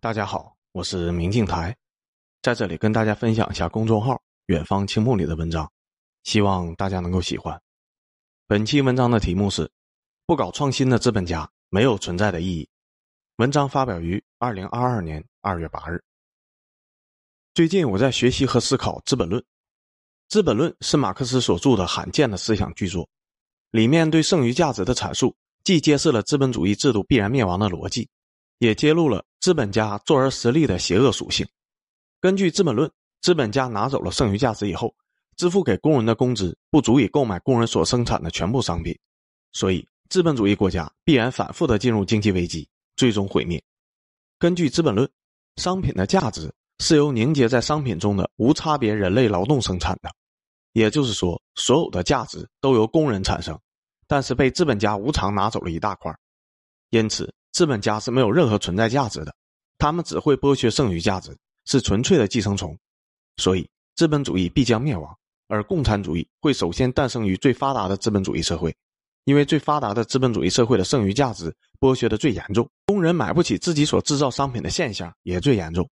[0.00, 1.76] 大家好，我是明镜台，
[2.40, 5.68] 在这里跟大家分享一下公众号“远方青梦”里的文章，
[6.22, 7.60] 希望大家能够喜欢。
[8.46, 9.68] 本期文章的题目是
[10.24, 12.68] “不搞创新的资本家没有存在的意义”。
[13.38, 16.00] 文章发表于二零二二年二月八日。
[17.52, 19.42] 最近我在学习和思考《资本论》，
[20.28, 23.08] 《资本论》是马克思所著的罕见的思想巨作，
[23.72, 25.34] 里面对剩余价值的阐述，
[25.64, 28.08] 既揭示了资本主义制度必然灭亡的逻辑。
[28.58, 31.46] 也揭露了资本家坐而实力的邪恶属性。
[32.20, 32.88] 根据《资本论》，
[33.20, 34.94] 资本家拿走了剩余价值以后，
[35.36, 38.96] 支付给工人的工资不足以购买工人所生产的全部商品，
[39.52, 43.62] 所以资本主义国家必然反复的进入经济危机，最终毁灭。
[44.38, 45.06] 根据《资本论》，
[45.56, 50.10] 商品的价值是由凝结在商品中的无差别人类劳动生产的，
[50.72, 53.56] 也就是说，所有的价值都由工人产生，
[54.08, 56.12] 但是被资本家无偿拿走了一大块，
[56.90, 57.32] 因此。
[57.52, 59.34] 资本家是没有任何存在价值的，
[59.78, 62.76] 他们只会剥削剩余价值，是纯粹的寄生虫，
[63.36, 65.16] 所以资本主义必将灭亡，
[65.48, 68.74] 而共产主义会首先诞生于最发达的资本主义社会，
[69.24, 75.88] 因为最发达的资本主义社会的剩余价值剥削的最严重，工人买不起自己所制造商品的现象也最严重。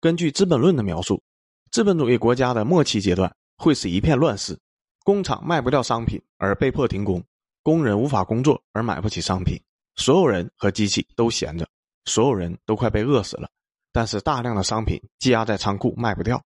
[0.00, 1.22] 根据《资本论》的描述，
[1.70, 4.58] 资本主义国家的末期阶段会是一片乱世，
[5.04, 7.22] 工厂卖不掉商品而被迫停工，
[7.62, 9.60] 工人无法工作而买不起商品。
[9.96, 11.66] 所有人和机器都闲着，
[12.04, 13.50] 所有人都快被饿死了，
[13.92, 16.42] 但是大量的商品积压在仓库卖不掉，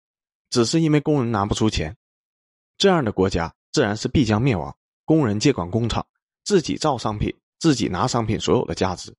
[0.50, 1.96] 只是因为工人拿不出钱。
[2.78, 4.76] 这样的国家自然是必将灭亡。
[5.06, 6.06] 工人接管工厂，
[6.44, 9.16] 自己造商品，自己拿商品所有的价值。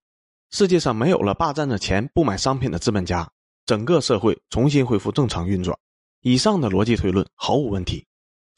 [0.51, 3.31] 世界上没有了霸占着钱不买商品的资本家，
[3.65, 5.77] 整个社会重新恢复正常运转。
[6.21, 8.07] 以上的逻辑推论毫无问题，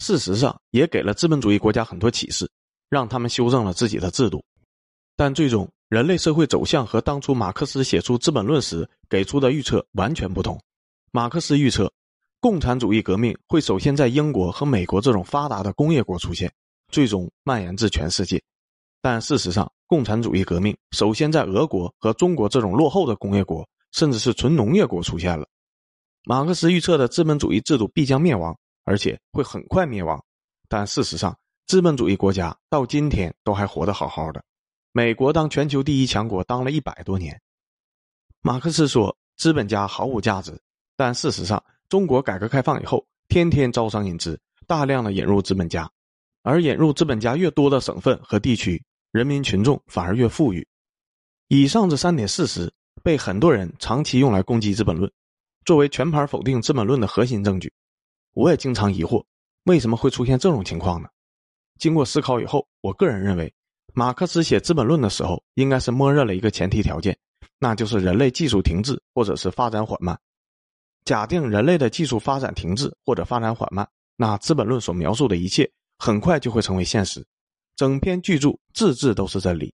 [0.01, 2.51] 事实上也给了资本主义国家很多启示，
[2.89, 4.45] 让他们修正了自己的制度。
[5.21, 10.59] 但最终，人类社会走向和当初马克思写出《资本论》时给出的预测完全不同。
[11.11, 11.93] 马克思预测，
[12.41, 16.51] 共产主义革命会首先在英国和美国这种发达的工业国出现，
[16.91, 18.43] 最终蔓延至全世界。
[19.03, 25.47] 但事实上，共产主义革命首先在俄国和中国这种落后的工业国，甚至是纯农业国出现了。
[26.25, 30.19] 马克思预测的资本主义制度必将灭亡，而且会很快灭亡。
[30.67, 34.43] 但事实上，资本主义国家到今天都还活得好好的。
[34.93, 37.41] 美国当全球第一强国当了一百多年。
[38.41, 40.61] 马克思说资本家毫无价值，
[40.97, 45.89] 但事实上，中国改革开放以后，天天招商引资，大量的引入资本家，
[46.43, 50.67] 而引入资本家越多的省份和地区，人民群众反而越富裕。
[51.47, 55.09] 以上这三点事实被很多人长期用来攻击《资本论》，
[55.65, 57.73] 作为全盘否定《资本论》的核心证据。
[58.33, 59.25] 我也经常疑惑，
[59.65, 61.09] 为什么会出现这种情况呢？
[61.79, 63.55] 经过思考以后，我个人认为。
[63.93, 67.19] 马克思写《资本论》的时候，应该是默认了一个前提条件，
[67.59, 70.19] 那就是人类技术停滞或者是发展缓慢。
[71.05, 77.27] 假定人类的技术发展停滞或者发展缓慢，那《资本论》所描述的一切很快就会成为现实，
[77.75, 79.75] 整篇巨著字字都是真理。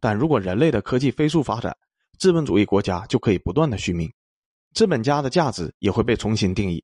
[0.00, 1.76] 但如果人类的科技飞速发展，
[2.18, 4.12] 资本主义国家就可以不断的续命，
[4.74, 6.82] 资本家的价值也会被重新定义。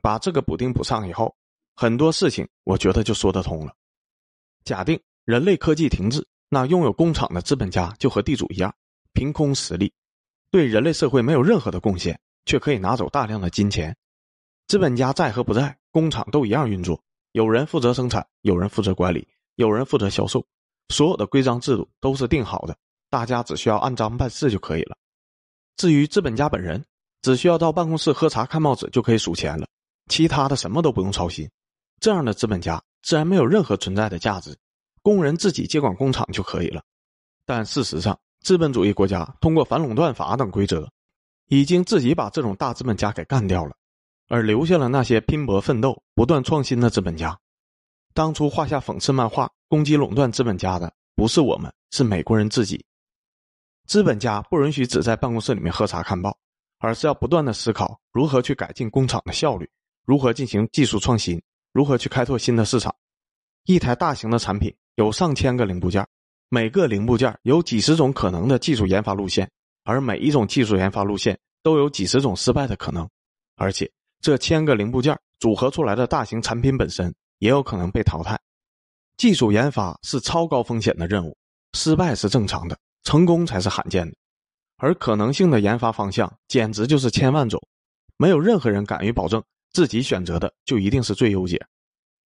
[0.00, 1.34] 把这个补丁补上以后，
[1.74, 3.72] 很多事情我觉得就说得通了。
[4.64, 5.00] 假定。
[5.24, 8.74] 人类科技停滞，那拥有工厂的资本家就和地主一样，
[9.12, 9.92] 凭空实力，
[10.50, 13.96] 对人类社会没有任何的贡献，却可以拿走大量的金钱。
[14.66, 17.00] 资本家在和不在，工厂都一样运作，
[17.30, 20.44] 有人负责生产，有人负责管理，有人负责销售，
[20.88, 22.76] 所有的规章制度都是定好的，
[23.08, 24.96] 大家只需要按章办事就可以了。
[25.76, 26.84] 至于资本家本人，
[27.22, 29.68] 只需要到办公室喝茶看报纸就可以数钱了，
[30.08, 31.48] 其他的什么都不用操心。
[32.00, 34.56] 这样的资本家自然没有任何存在的价值。
[35.02, 36.82] 工人自己接管工厂就可以了，
[37.44, 40.88] 但事实上，资本主义国家通过反垄断法等规则，
[41.48, 43.74] 已经自己把这种大资本家给干掉了，
[44.28, 47.36] 而留下了那些拼搏奋斗、不断创新的资本家。
[48.14, 52.84] 当初画下讽刺漫画攻击垄断资本家的，不是我们，是美国人自己。
[53.86, 56.38] 资本家不允许只在办公室里面喝茶看报，
[56.78, 59.68] 而是要不断的思考如何去改进工厂的效率，
[60.04, 62.94] 如何进行技术创新，如何去开拓新的市场。
[63.64, 64.72] 一台大型的产品。
[64.96, 66.06] 有上千个零部件，
[66.48, 69.50] 每个零部件有几十种可能的技术研发路线，
[69.84, 73.08] 而每一种技术研发路线都有几十种失败的可能，
[73.56, 73.90] 而且
[74.20, 78.38] 这千个零部件组合出来的大型产品本身也有可能被淘汰。
[79.16, 81.36] 技术研发是超高风险的任务，
[81.72, 84.14] 失败是正常的，成功才是罕见的。
[84.76, 87.60] 而可能性的研发方向简直就是千万种，
[88.16, 89.42] 没有任何人敢于保证
[89.72, 91.64] 自己选择的就一定是最优解。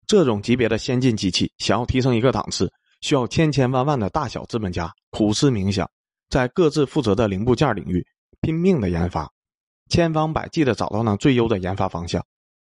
[0.07, 2.71] 这种级别的先进机器，想要提升一个档次，
[3.01, 5.89] 需要千千万万的大小资本家苦思冥想，
[6.29, 8.05] 在各自负责的零部件领域
[8.39, 9.29] 拼命的研发，
[9.89, 12.25] 千方百计的找到那最优的研发方向，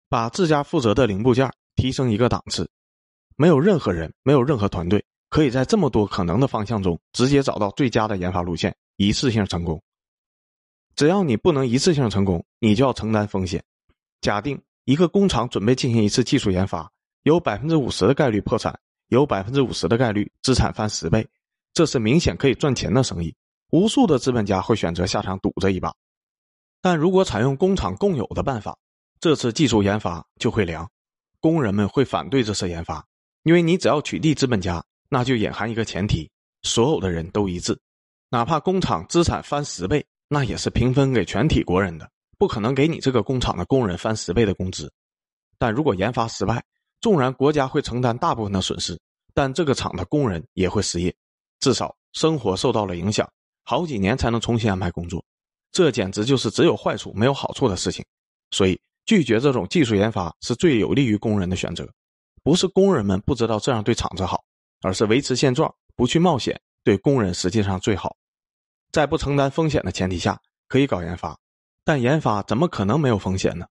[0.09, 2.69] 把自家负责的零部件提升一个档次。
[3.37, 9.79] 没有任何人，没有任何团队可以在这么多可能的方向中直接找到最佳的研发路线，一次性成功。
[10.94, 13.62] 只要你不能一次性成功，你就要承担风险。
[14.23, 16.91] 假定一个工厂准备进行一次技术研发，
[17.26, 18.78] 有百分之五十的概率破产，
[19.08, 21.26] 有百分之五十的概率资产翻十倍，
[21.75, 23.34] 这是明显可以赚钱的生意。
[23.73, 25.93] 无数的资本家会选择下场赌这一把。
[26.81, 28.78] 但如果采用工厂共有的办法，
[29.19, 30.88] 这次技术研发就会凉，
[31.40, 33.05] 工人们会反对这次研发，
[33.43, 36.31] 因为你只要取缔资本家，那就隐含一个前提：
[36.62, 37.76] 所有的人都一致，
[38.28, 40.06] 哪怕工厂资产翻十倍。
[40.28, 42.08] 那也是平分给全体国人的，
[42.38, 44.93] 不可能给你这个工厂的工人翻十倍的工资。
[45.58, 46.62] 但如果研发失败，
[47.00, 48.98] 纵然国家会承担大部分的损失，
[49.34, 51.14] 但这个厂的工人也会失业，
[51.60, 53.31] 至少生活受到了影响，
[53.64, 55.25] 好几年才能重新安排工作。
[55.72, 58.04] 这简直就是只有坏处没有好处的事情。
[58.50, 61.87] 所以，拒绝这种技术研发是最有利于工人的选择。
[62.43, 64.42] 不是工人们不知道这样对厂子好，
[64.82, 68.16] 而是维持现状，不去冒险，对工人实际上最好。
[68.92, 71.37] 在不承担风险的前提下，可以搞研发，
[71.84, 73.66] 但研发怎么可能没有风险呢？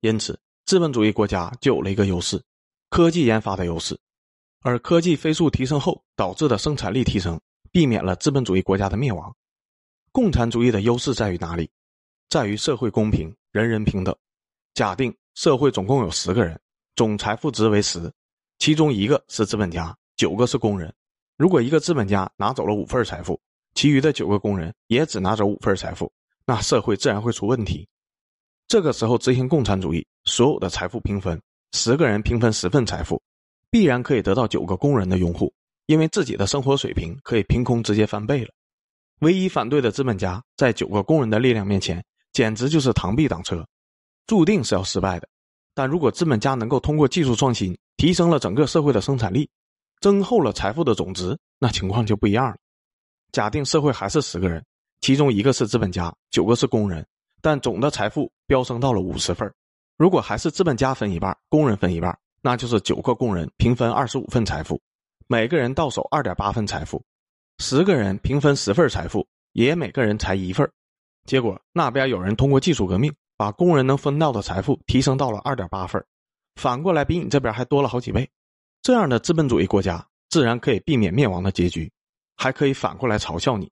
[0.00, 2.42] 因此，资本主义国家就有了一个优势——
[2.92, 3.98] 科技研发的优势。
[4.60, 7.40] 而科技飞速提升后导致的生产力提升，
[7.70, 9.34] 避免了资本主义国家的灭亡。
[10.12, 11.70] 共产主义的优势在于哪里？
[12.28, 14.14] 在于社会公平，人人平等。
[14.74, 16.60] 假定社会总共有十个人，
[16.94, 18.12] 总财富值为十，
[18.58, 20.94] 其中一个是资本家，九个是工人。
[21.38, 23.40] 如果一个资本家拿走了五份财富，
[23.72, 26.12] 其余的九个工人也只拿走五份财富，
[26.44, 27.88] 那社会自然会出问题。
[28.68, 31.40] 这个时候执行共产主义，所有的财富平分，
[31.72, 33.20] 十个人平分十份财富，
[33.70, 35.52] 必然可以得到九个工人的拥护，
[35.86, 38.50] 因为自己的生活水平可以凭空直接翻倍了。
[39.20, 43.66] 唯一反对的资本家在九个工人的力量面前，简直就是螳臂挡车，
[44.26, 45.28] 注定是要失败的。
[45.74, 49.48] 但如果资本家能够通过技术创新，提升了整个社会的生产力，
[50.00, 52.56] 增厚了财富的总值，那情况就不一样了。
[53.32, 54.62] 假定社会还是十个人，
[55.00, 57.06] 其中一个是资本家，九个是工人，
[57.40, 59.50] 但总的财富飙升到了五十份
[60.02, 64.82] 如果还是资本家分一半，工人分一半，那就是九个工人平分二十五份财富，
[65.28, 67.00] 每个人到手二点八份财富。
[67.58, 70.68] 十个人平分十份财富，也每个人才一份
[71.24, 76.04] 结果那边有人通过技术革命，把工人能分到的财富提升到了二点八份
[76.56, 78.28] 反过来比你这边还多了好几倍。
[78.82, 81.88] 这样的资本主义国家自然可以避免灭亡的结局。
[82.34, 83.70] 还可以反过来嘲笑你。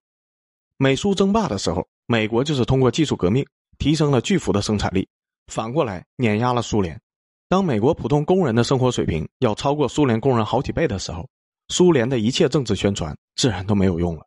[0.77, 3.45] 美苏争霸的时候，美国就是通过技术革命
[3.77, 5.05] 提升了巨幅的生产力，
[5.47, 6.99] 反过来碾压了苏联。
[7.47, 11.29] 当美国普通工人的生活水平要超过苏联工人好几倍的时候，
[11.67, 14.25] 苏联的一切政治宣传自然都没有用了。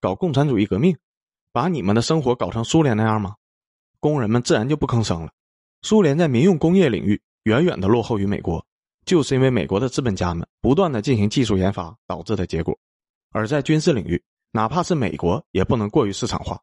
[0.00, 0.96] 搞共产主义革命，
[1.52, 3.34] 把你们的生活搞成苏联那样吗？
[4.00, 5.30] 工人们自然就不吭声了。
[5.82, 8.64] 苏联在民用工业领域远远的落后于美国，
[9.04, 12.76] 就是因为美国的资本家们不断的进行技术研发导致的结果。
[13.30, 16.60] 而在军事领域，哪怕是美国也不能过于市场化，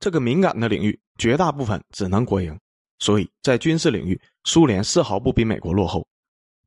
[0.00, 2.58] 这个敏感的领域绝大部分只能国营，
[2.98, 6.06] 所以在军事领域，苏联丝毫不比美国落后。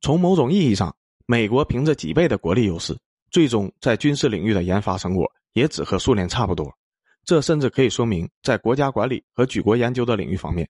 [0.00, 0.94] 从某种意义上，
[1.26, 2.96] 美国凭着几倍的国力优势，
[3.30, 6.72] 最终在军事领域的研发成果也只和苏联差不多。
[7.24, 10.68] 这甚至可以说明，在国家管理和举国研究的领域方面，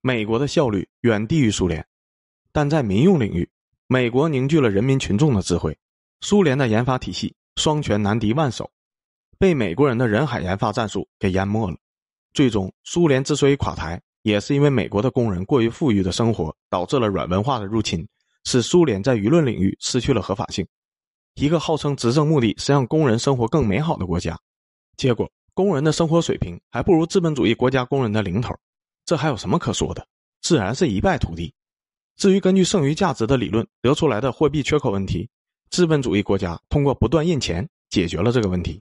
[0.00, 1.86] 美国的效率远低于苏联。
[2.52, 3.48] 但在民用领域，
[3.86, 5.78] 美国凝聚了人民群众的智慧，
[6.20, 7.34] 苏联的研发体系。
[7.56, 8.70] 双拳难敌万手，
[9.38, 11.76] 被美国人的人海研发战术给淹没了。
[12.32, 18.06] 最终，苏联之所以垮台，也是因为美国的工人过于富裕的生活导致了软文化的入侵，
[18.44, 20.66] 使苏联在舆论领域失去了合法性。
[21.34, 24.38] 一个号称执政目的是让工人生活更美好的国家，
[24.96, 28.54] 结果工人的生活水平还不如资本主义国家工人的零头，
[29.04, 30.06] 这还有什么可说的？
[30.40, 31.54] 自然是一败涂地。
[32.16, 35.28] 至于根据剩余价值的理论得出来的货币缺口问题。
[35.70, 38.78] 资本主义国家通过不断印钱解决了这个问题。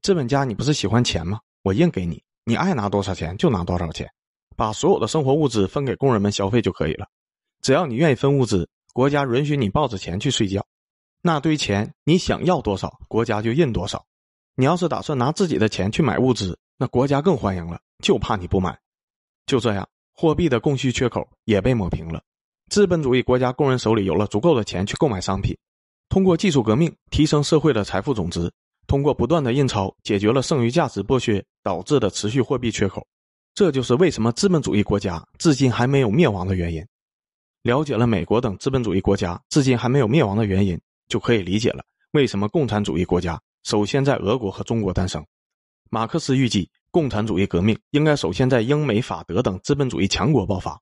[0.00, 1.38] 资本家，你不是喜欢钱吗？
[1.62, 4.10] 我印给你，你爱拿多少钱就拿多少钱，
[4.58, 7.06] 把所有的生活物资分给工人们消费就可以了。
[7.62, 10.66] 只要你愿意分物资，国家允许你抱着钱去睡觉。
[11.22, 14.04] 那堆钱你想要多少，国家就印多少。
[14.56, 18.76] 你要是打算拿自己的钱去买物资，那国家更欢迎了，就怕你不买。
[19.46, 22.20] 就这样，货币的供需缺口也被抹平了。
[22.68, 25.56] 资本主义国家工人手里有了足够的钱去购买商品。
[26.08, 28.52] 通过技术革命提升社会的财富总值，
[28.88, 33.06] 通过不断的印钞解决了剩余价值剥削导致的持续货币缺口，
[33.58, 36.86] 这就是为什么资本主义国家至今还没有灭亡的原因。
[37.62, 45.26] 了解了美国等资本主义国家至今还没有灭亡的原因，就可以理解了为什么共产主义国家首先在俄国和中国诞生。
[45.90, 50.80] 马克思预计共产主义革命应该首先在英美法德等资本主义强国爆发，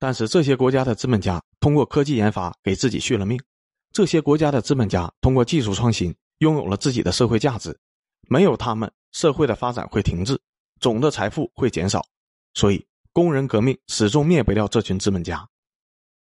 [0.00, 3.40] 但是这些国家的资本家通过科技研发给自己续了命，
[3.92, 7.78] 这些国家的资本家通过技术创新拥有了自己的社会价值，
[8.28, 10.36] 没有他们，社会的发展会停滞，
[10.80, 12.04] 总的财富会减少，
[12.56, 15.46] 所以工人革命始终灭不掉这群资本家。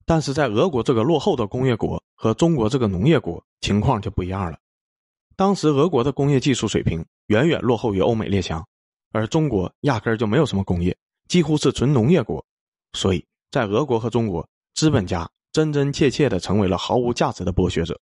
[0.06, 4.58] 但是在俄国这个落后的工业国和中国这个农业国情况就不一样了。
[5.36, 8.66] 当时俄国的工业技术水平远远落后于欧美列强，
[9.12, 12.46] 而中国压根儿就没有什么工业，几乎是纯农业国。
[12.94, 18.00] 所以在俄国和中国，资本家真真切切的成为了毫无价值的剥削者。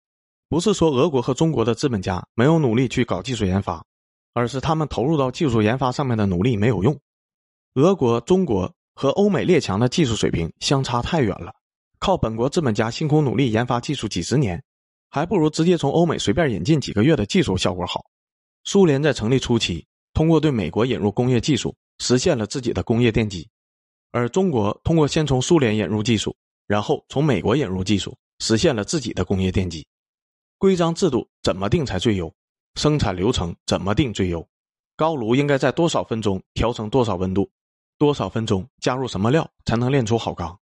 [0.49, 3.85] 不是说俄国和中国的资本家没有努力去搞技术研发，
[4.35, 6.99] 而是他们投入到技术研发上面的努力没有用。
[7.75, 11.53] 俄国、中国和欧美列强的技术水平相差太远了，
[11.99, 14.63] 靠本国资本家辛苦努力研发技术几十年。
[15.11, 18.05] 还不如直接从欧美随便引进几个月的技术效果好。
[18.65, 23.43] 苏联在成立初期，通过对美国引入工业技术，实现了自己的工业奠基；
[24.13, 29.87] 而中国通过先从苏联引入技术，然后从美国引入技术，实现了自己的工业奠基。
[30.59, 32.31] 规章制度怎么定才最优？
[32.75, 34.47] 生产流程怎么定最优？
[34.95, 37.49] 高炉应该在多少分钟调成多少温度？
[37.99, 40.59] 多少分钟加入什么料才能炼出好钢？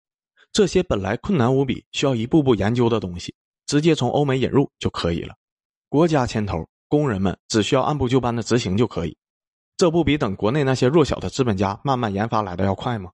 [0.52, 3.35] 这些本来困难无比，需要一步步研究的东西。
[3.66, 5.35] 直接从欧美引入就可以了，
[5.88, 9.16] 国家牵头，工人们只需要按部就班的执行就可以，
[9.76, 13.11] 这不比等国内那些弱小的资本家慢慢研发来的要快吗？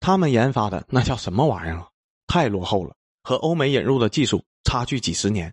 [0.00, 1.88] 他们研发的那叫什么玩意儿啊？
[2.26, 5.50] 太落后了，和欧美引入的技术差距几十年。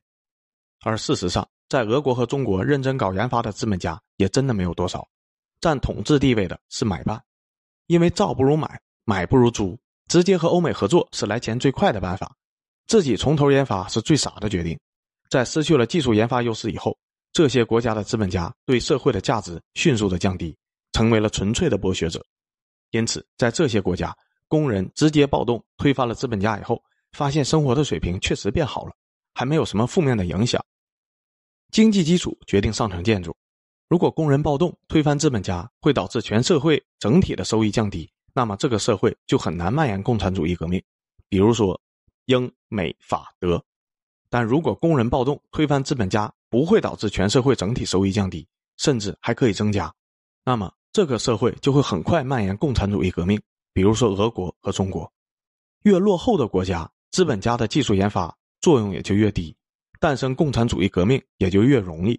[0.84, 5.08] 而事实上，在俄国和中国认真搞研发的资本家也真的没有多少，
[5.62, 7.24] 占统治地位的是买办，
[7.92, 12.34] 因为造不如买，买不如租，直接和欧美合作是来钱最快的办法。
[12.88, 14.80] 自己从头研发是最傻的决定，
[15.30, 16.98] 在失去了技术研发优势以后，
[17.34, 20.56] 这些国家的资本家对社会的价值迅速的降低，
[20.94, 22.26] 成为了纯粹的剥削者。
[22.92, 24.16] 因此，在这些国家，
[24.48, 26.82] 工人直接暴动推翻了资本家以后，
[27.12, 28.94] 发现生活的水平确实变好了，
[29.34, 30.64] 还没有什么负面的影响。
[31.74, 33.36] 经济基础决定上层建筑，
[33.92, 40.82] 如果工人暴动推翻资本家，会导致全社会整体的收益降低，那么这个社会就很难蔓延共产主义革命。
[41.28, 41.78] 比如说。
[42.28, 43.62] 英美法德，
[44.30, 49.94] 但如果工人暴动推翻资本家，不会导致全社会整体收益降低，甚至还可以增加，
[50.46, 53.42] 那么这个社会就会很快蔓延共产主义革命。
[53.74, 55.12] 比如说俄国和中国，
[55.84, 59.54] 越落后的国家，资本家的技术研发作用也就越低，
[60.00, 62.18] 诞生共产主义革命也就越容易。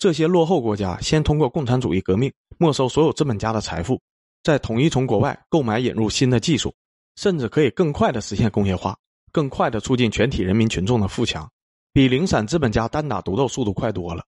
[0.00, 4.00] 这些落后国家先通过共产主义革命没收所有资本家的财富，
[4.42, 6.74] 再统一从国外购买引入新的技术，
[7.16, 8.96] 甚至可以更快的实现工业化。
[9.30, 11.48] 更快的促进全体人民群众的富强，
[11.92, 14.24] 比零散资本家单打独斗速度快多了。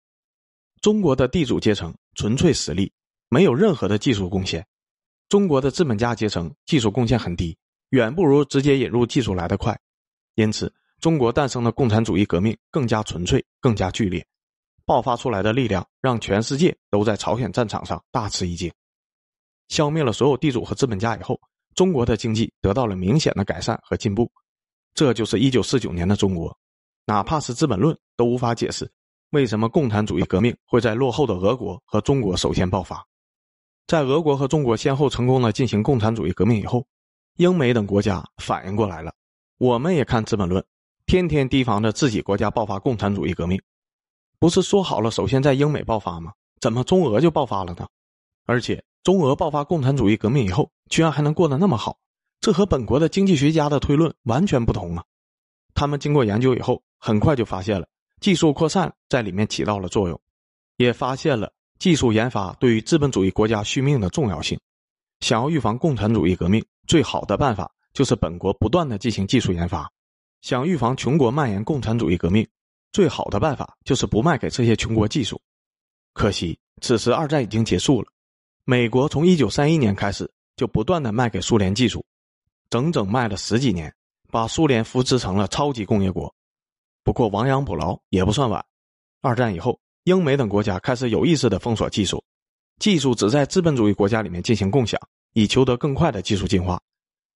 [0.81, 2.89] 中国的地主阶层纯粹实力，
[3.27, 4.61] 没有任何的技术贡献；
[5.27, 7.57] 中国的资本家阶层技术贡献很低，
[7.89, 9.77] 远不如直接引入技术来得快。
[10.35, 14.25] 因此，中国诞生的共产主义革命更加纯粹、更加剧烈，
[14.87, 18.71] 爆发出来的力量让全世界都在朝鲜战场上大吃一惊。
[19.67, 21.37] 消灭了所有地主和资本家以后，
[21.75, 24.31] 中国的经济得到了明显的改善和进步。
[24.93, 26.57] 这就是一九四九年的中国，
[27.05, 28.89] 哪怕是《资本论》都无法解释
[29.31, 33.05] 为什么共产主义革命会在落后的俄国和中国首先爆发。
[33.87, 36.87] 在俄国和中国先后成功的进行共产主义革命以后，
[37.35, 39.13] 英美等国家反应过来了，
[39.57, 40.63] 我们也看《资本论》，
[41.05, 43.61] 天天提防着自己国家爆发共产主义革命。
[44.39, 46.31] 不是说好了首先在英美爆发吗？
[46.59, 47.87] 怎么中俄就爆发了呢？
[48.45, 51.97] 而且中俄爆发共产主义革命以后，居然还能过得那么好。
[52.39, 55.03] 这和本国的经济学家的推论完全不同啊！
[55.73, 57.87] 他们经过研究以后，很快就发现了
[58.19, 60.19] 技术扩散在里面起到了作用，
[60.77, 64.59] 也发现了技术研发对于资本主义国家续命的重要性。
[65.19, 69.83] 想要预防共产主义革命，最好的办法就是本国不断的进行技术研发；
[70.41, 72.47] 想预防穷国蔓延共产主义革命，
[72.97, 75.39] 最好的办法就是不卖给这些穷国技术。
[76.15, 78.07] 可惜，此时二战已经结束了，
[78.65, 82.03] 美国从一九三一年开始就不断的卖给苏联技术。
[82.71, 83.93] 整整卖了十几年，
[84.31, 86.33] 把苏联扶持成了超级工业国。
[87.03, 88.65] 不过亡羊补牢也不算晚。
[89.21, 92.23] 二战以后，英美等国家开始有意识的封锁技术，
[92.79, 94.99] 技术只在资本主义国家里面进行共享，
[95.33, 96.81] 以求得更快的技术进化。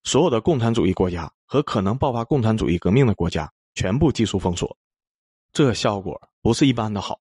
[0.02, 4.76] 所有的共产主义国家和可能爆发共产主义革命的国家全部技术封锁，
[5.54, 7.20] 这效果不是一般的好。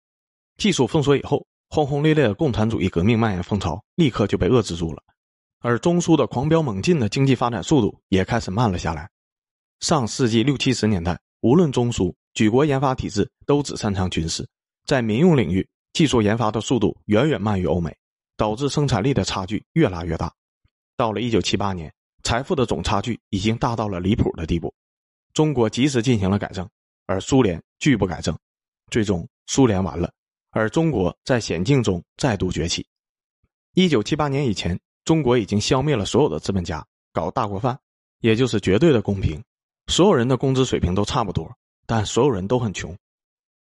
[0.57, 5.03] 技术封锁以后，轰轰烈烈的共产主义革命蔓延风潮立刻就被遏制住了。
[5.60, 9.10] 而中苏的狂飙猛进的经济发展速度也开始慢了下来。
[9.79, 14.48] 上世纪六七十年代，无论中苏举国研发体制都只擅长军事，
[14.86, 17.96] 在民用领域技术研发的速度远远慢于欧美。
[18.38, 20.31] 导致生产力的差距越拉越大。
[20.96, 21.91] 到了一九七八年，
[22.22, 24.72] 财富的总差距已经大到了离谱的地步。
[25.34, 26.69] 中国及时进行了改正，
[27.08, 28.38] 而苏联拒不改正，
[28.92, 30.14] 最终苏联完了，
[30.52, 32.86] 而中国在险境中再度崛起。
[33.74, 37.80] 一九七八年以前，中国已经消灭了所有的资本家，搞大锅饭，
[38.20, 39.44] 也就是绝对的公平，
[39.88, 41.50] 所有人的工资水平都差不多，
[41.86, 42.96] 但所有人都很穷。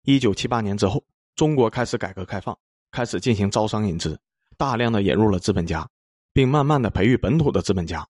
[0.04, 1.02] 一九七八年之后，
[1.34, 2.56] 中国开始改革开放，
[2.90, 4.18] 开始进行招商引资，
[4.56, 5.88] 大量的引入了资本家，
[6.32, 8.06] 并慢慢的培育本土的资本家。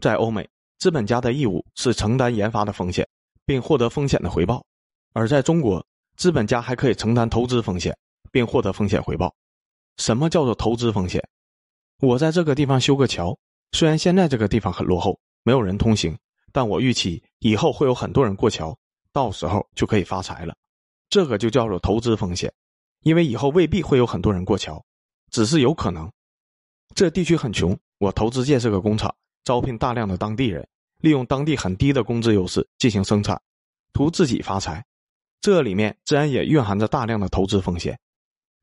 [0.00, 3.06] 在欧美，资本家的义务是承担研发的风险，
[3.46, 4.62] 并获得风险的回报；
[5.12, 5.84] 而在中国，
[6.16, 7.96] 资本家还可以承担投资风险，
[8.30, 9.34] 并获得风险回报。
[9.96, 11.22] 什么叫做投资风险？
[12.00, 13.38] 我在这个地方修个桥，
[13.72, 16.16] 虽然现在这个地方很落后，没有人通行，
[16.52, 18.76] 但我预期以后会有很多人过桥，
[19.12, 20.54] 到时候就可以发财了。
[21.08, 22.52] 这个就叫做投资风险，
[23.02, 24.84] 因为以后未必会有很多人过桥，
[25.30, 26.10] 只是有可能。
[26.94, 30.66] 这地区很穷，我投资建设个工厂，招聘大量的当地人，
[31.04, 33.38] 利用当地很低的工资优势进行生产，
[33.92, 34.82] 图自己发财。
[35.42, 37.98] 这里面自然也蕴含着大量的投资风险。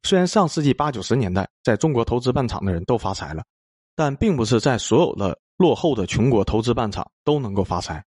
[0.01, 3.43] 虽然上世纪八九十年代在中国投资办厂的人都发财了，
[3.95, 8.03] 但并不是在所有的落后的穷国投资办厂都能够发财，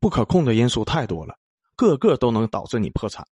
[0.00, 1.36] 不可控的因素太多了，
[1.76, 3.26] 个个都能导致你破产。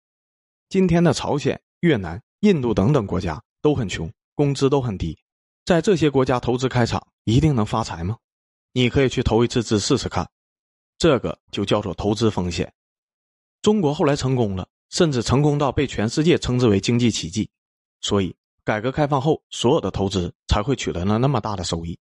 [0.71, 5.19] 今天的朝鲜、越南、印度等等国家都很穷，工资都很低，
[5.67, 8.17] 在这些国家投资开厂一定能发财吗？
[8.73, 10.31] 你可以去投一次资试试看，
[10.99, 12.73] 这个就叫做投资风险。
[13.63, 17.51] 中国后来成功了，甚至成功到被全世界称之为经济奇迹，
[18.01, 18.35] 所以
[18.65, 21.99] 改革开放后所有的投资才会取得了那么大的收益。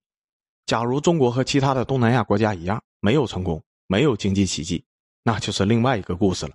[0.66, 4.86] 假如中国和其他的东南亚国家一样没有成功，没有经济奇迹，
[5.24, 6.54] 那就是另外一个故事了。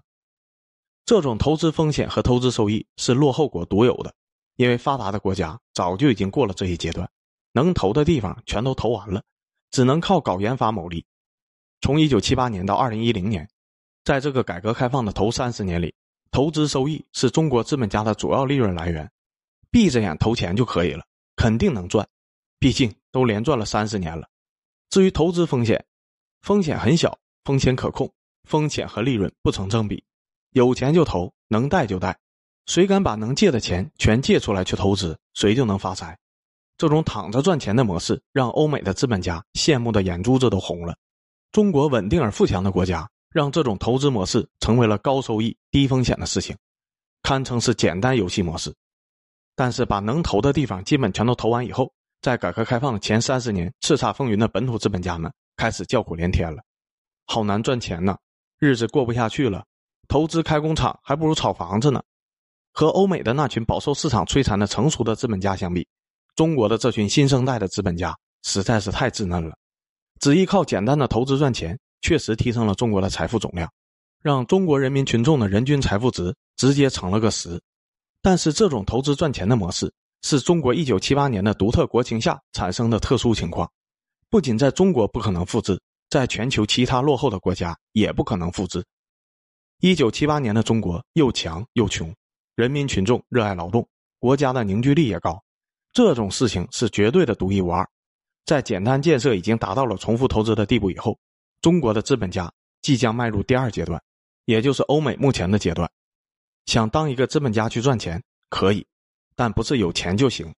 [1.05, 4.15] 这种投资风险和投资收益是落后国独有的，
[4.57, 7.11] 因为发达的国家早就已经过了这一阶段，
[7.53, 9.23] 能投的地方全都投完了，
[9.75, 11.05] 只能靠搞研发牟利。
[11.81, 13.49] 从一九七八年到二零一零年，
[14.05, 15.93] 在这个改革开放的头三十年里，
[16.31, 19.11] 投资收益是中国资本家的主要利润来源，
[19.73, 22.07] 闭着眼投钱就可以了，肯定能赚，
[22.61, 24.29] 毕竟都连赚了三十年了。
[24.91, 25.85] 至于投资风险，
[26.43, 28.09] 风险很小，风险可控，
[28.45, 30.05] 风险和利润不成正比。
[30.51, 32.17] 有钱就投，能贷就贷，
[32.67, 36.17] 谁敢把能借的钱全借出来去投资，谁就能发财。
[36.77, 40.97] 这种躺着赚钱的模式，让欧美的资本家羡慕的眼珠子都红了。
[41.53, 46.57] 中国稳定而富强的国家，让这种投资模式成为了高收益、低风险的事情，
[47.23, 48.75] 堪称是简单游戏模式。
[49.55, 56.61] 但是，把能投的地方基本全都投完以后，在改革开放前三十年叱咤风云的本土资本家们开始叫苦连天了，
[57.27, 58.17] 好难赚钱呐，
[58.59, 59.65] 日子过不下去了。
[60.09, 62.03] 投资开工厂还不如炒房子呢。
[62.73, 65.87] 和欧美的那群饱受市场摧残的成熟的资本家相比，
[66.35, 69.57] 中国的这群新生代的资本家实在是太稚嫩了。
[70.21, 73.71] 只依靠简单的投资赚钱，确实提升了中国的财富总量，
[74.23, 77.61] 让中国人民群众的人均财富值直接成了个十。
[78.23, 79.93] 但是，这种投资赚钱的模式
[80.23, 83.71] 是中国一九七八年的独特国情下产生的特殊情况，
[84.31, 88.83] 不仅在中国不可能复制，在全球其他落后的国家也不可能复制。
[89.81, 92.15] 一九七八年的中国又强又穷，
[92.55, 93.87] 人民群众热爱劳动，
[94.19, 95.44] 国家的凝聚力也高，
[95.95, 97.89] 这种事情是绝对的独一无二。
[98.45, 101.17] 在简单建设已经达到了重复投资的地步以后，
[101.63, 102.53] 中国的资本家
[102.83, 104.03] 即将迈入第二阶段，
[104.45, 105.89] 也就是欧美目前的阶段。
[106.67, 108.85] 想当一个资本家去赚钱可以，
[109.37, 110.53] 但不是有钱就行，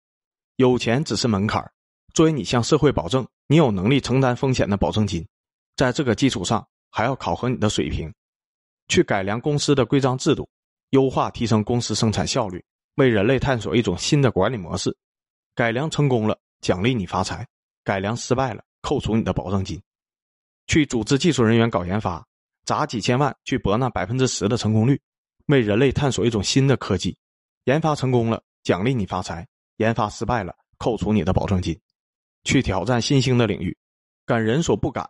[0.57, 1.69] 有钱只是门槛
[2.15, 5.27] 作为你向社会保证你有能力承担风险的保证金，
[5.75, 8.11] 在这个基础上还要考核你的水平。
[8.87, 10.49] 去改良公司的规章制度，
[10.91, 14.97] 优化提升公司生产效率，为人类探索一种新的管理模式。
[15.55, 17.45] 改良成功了，奖励你发财；
[17.85, 19.81] 改良失败了，扣除你的保证金。
[20.67, 22.27] 去组织技术人员搞研发，
[22.65, 25.01] 砸几千万去博那百分之十的成功率，
[25.47, 27.17] 为人类探索一种新的科技。
[27.67, 29.45] 研发成功了，奖励你发财；
[29.77, 31.79] 研发失败了，扣除你的保证金。
[32.43, 33.77] 去挑战新兴的领域，
[34.27, 35.09] 敢人所不敢，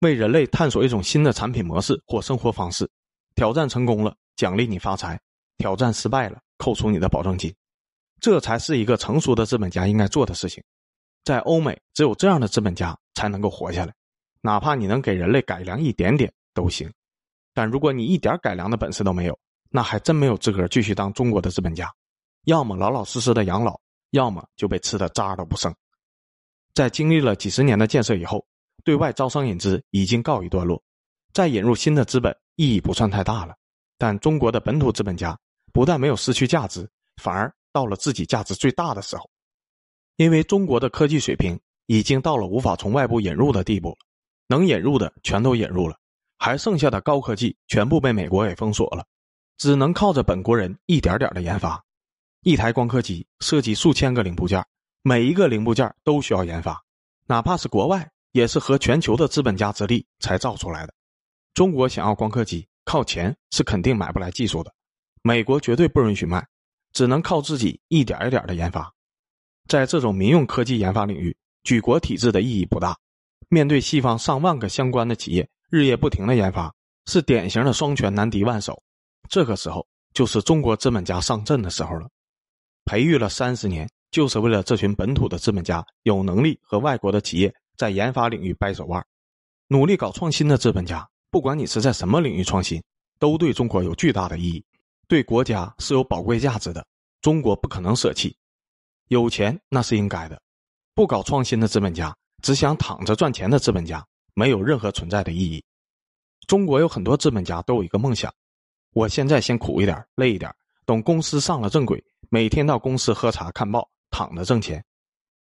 [0.00, 2.90] 为人类探索一种新的产品模式或生活方式。
[3.36, 5.16] 挑战成功了，奖励你发财；
[5.56, 7.54] 挑战失败了，扣除你的保证金。
[8.24, 10.64] 这才是一个成熟的资本家应该做的事情。
[11.24, 13.92] 在欧美，只有这样的资本家才能够活下来。
[14.40, 16.90] 哪怕你能给人类改良一点点都行，
[17.52, 21.86] 但如果你一点改良的本事都没有，那还真没有资格继续当中国的资本家。
[22.46, 23.78] 要么老老实实的养老，
[24.12, 25.70] 要么就被吃的渣都不剩。
[26.72, 28.42] 在经历了几十年的建设以后，
[28.84, 30.82] 对外招商引资已经告一段落，
[31.34, 32.34] 再引入新的资本。
[32.56, 33.54] 意义不算太大了，
[33.98, 35.38] 但中国的本土资本家
[35.74, 36.88] 不但没有失去价值，
[37.20, 39.28] 反而到了自己价值最大的时候。
[40.16, 43.98] 因为中国的科技水平已经到了无法从外部引入的地步，
[44.46, 45.98] 能引入的全都引入了，
[46.38, 49.04] 还剩下的高科技全部被美国给封锁了，
[49.58, 51.84] 只能靠着本国人一点点的研发。
[52.42, 54.64] 一台光刻机涉及数千个零部件，
[55.02, 56.80] 每一个零部件都需要研发，
[57.26, 60.94] 哪怕是国外，也是和全球的资本家之力才造出来的。
[61.54, 64.72] 中国想要光刻机，靠钱是肯定买不来技术的，
[65.22, 66.46] 美国绝对不允许卖，
[66.94, 68.90] 只能靠自己一点一点的研发。
[69.68, 72.96] 在这种民用科技研发领域，举国体制的意义不大。
[73.50, 76.74] 面对西方上万个相关的企业日夜不停的研发，
[77.06, 78.82] 是典型的双拳难敌万手。
[79.28, 82.08] 这个时候，就是中国资本家上阵的时候了。
[82.84, 89.04] 培育了三十年，就是为了这群本土的资本家有能力和外国的企业在研发领域掰手腕，
[89.68, 92.82] 努力搞创新的资本家，不管你是在什么领域创新，
[93.18, 94.64] 都对中国有巨大的意义，
[95.08, 96.84] 对国家是有宝贵价值的。
[97.20, 98.36] 中国不可能舍弃。
[99.08, 100.40] 有钱那是应该的，
[100.94, 105.64] 不搞创新的资本家，只想躺着赚钱的资本家，没有任何存在的意义。
[106.46, 108.32] 中国有很多资本家都有一个梦想：
[108.92, 114.84] 我现在先苦一点、累一点，等公司上了正轨，每天到公司喝茶看报，躺着挣钱。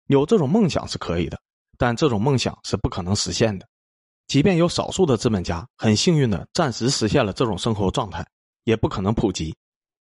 [0.07, 1.41] 有这种梦想是可以的，
[1.79, 3.69] 但这种梦想是不可能实现的。
[4.27, 8.27] 即便有少数的资本家很幸运的暂时实现了这种生活状态，
[8.65, 9.55] 也不可能普及。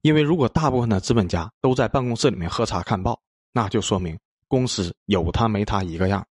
[0.02, 3.20] 因为如果大部分的资本家都在办公室里面喝茶看报，
[3.52, 6.26] 那就说明公司有他没他一个样。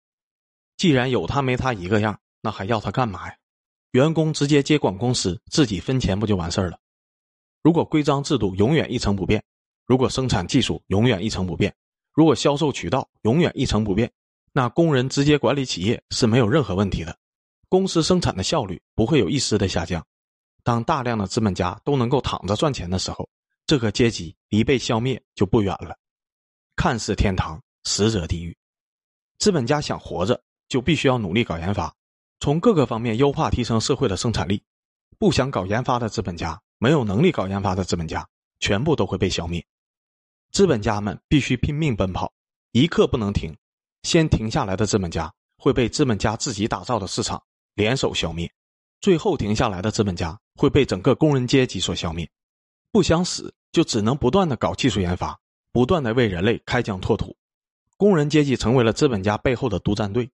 [0.77, 3.35] 既然有他没他一个样，那还要他干嘛呀？
[3.91, 6.77] 员工直接接管公司，自己分钱不就完事儿了？
[7.61, 9.43] 如果规章制度永远一成不变，
[9.85, 11.73] 如果生产技术永远一成不变，
[12.11, 14.11] 如果销售渠道永远一成不变，
[14.51, 17.17] 那工人直接管理企业是没有任何问题的，
[17.69, 20.05] 公司生产的效率不会有一丝的下降。
[20.63, 23.29] 当大量的资本家都能够躺着赚钱的时候。
[23.65, 25.97] 这个阶级离被消灭就不远了，
[26.75, 28.55] 看似天堂，实则地狱。
[29.39, 31.95] 资本家想活着，就必须要努力搞研发，
[32.41, 34.61] 从各个方面优化提升社会的生产力。
[35.17, 38.27] 不想搞研发的资本家，没有能力搞研发的资本家，
[38.59, 39.65] 全部都会被消灭。
[40.51, 42.33] 资本家们必须拼命奔跑，
[42.73, 43.55] 一刻不能停。
[44.03, 47.41] 先停下来的资本家会被资本家自己打造的市场
[47.75, 48.51] 联手消灭，
[48.99, 52.29] 最后停下来的资本家会被整个工人阶级所消灭。
[52.91, 55.39] 不想死，就只能不断的搞技术研发，
[55.71, 57.35] 不断的为人类开疆拓土。
[57.97, 60.29] 工人阶级成为了资本家背后的独占队，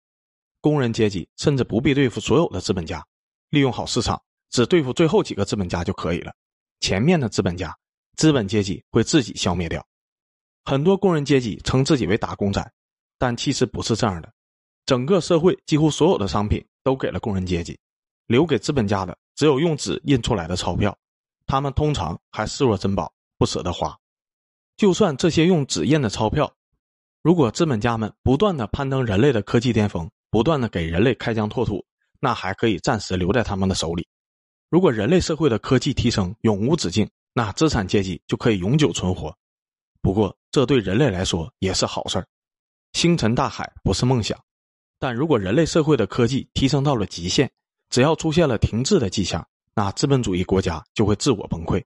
[0.60, 3.06] 工人阶级甚至不必对付所有的资本家，
[3.50, 6.34] 利用好市场，只对付最后几个资本家就可以了。
[6.80, 7.78] 前面的资本家，
[8.16, 9.86] 资本阶级会自己消灭掉。
[10.66, 12.72] 很多工人阶级称自己为打工仔，
[13.18, 14.34] 但其实不是这样的。
[14.86, 17.78] 整个社会几乎所有的商品都给了工人阶级，
[18.28, 20.94] 留给资本家的只有用纸印出来的钞票。
[21.48, 23.98] 他们通常还视若珍宝，不舍得花。
[24.76, 26.54] 就算这些用纸印的钞票，
[27.22, 31.86] 如果资本家们不断的攀登人类的科技巅峰，不断的给人类开疆拓土，
[32.20, 34.06] 那还可以暂时留在他们的手里。
[34.70, 39.34] 如果人类社会的科技提升永无止境，那资产阶级就可以永久存活。
[40.02, 42.28] 不过，这对人类来说也是好事儿。
[42.92, 44.38] 星辰大海不是梦想，
[45.00, 47.50] 但如果人类社会的科技提升到了极限，
[47.90, 49.46] 只要出现了停滞的迹象。
[49.76, 51.82] 那资本主义国家就会自我崩溃，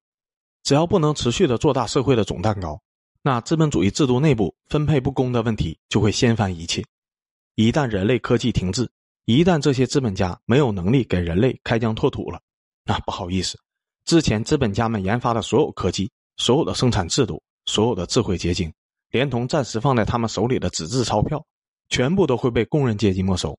[0.63, 2.81] 只要不能持续的做大社会的总蛋糕，
[3.21, 6.83] 那资本主义制度内部分配不公的问题就会掀翻一切。
[7.55, 8.89] 一旦人类科技停滞，
[9.25, 12.39] 一旦这些资本家没有能力给人类开疆拓土了，
[12.83, 13.59] 那不好意思，
[14.05, 18.73] 之前资本家们研发的所有科技、所有的生产制度、所有的智慧结晶，
[19.11, 21.45] 连同暂时放在他们手里的纸质钞票，
[21.89, 23.55] 全部都会被工人阶级没收。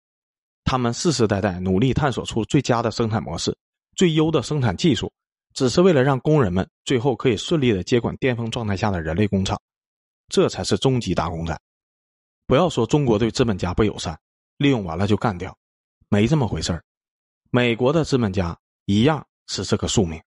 [0.65, 3.57] 他们世世代代努力探索出最佳的生产模式。
[3.97, 5.13] 最优的生产技术，
[5.53, 9.57] 只是为了让工人们最后可以顺利的接管巅峰状态下的人类工厂，
[10.29, 11.57] 这才是终极大工仔。
[12.47, 14.19] 不要说中国对资本家不友善，
[14.57, 15.57] 利用完了就干掉，
[16.09, 16.83] 没这么回事儿。
[17.53, 20.21] 美国的资本家一样是这个宿命。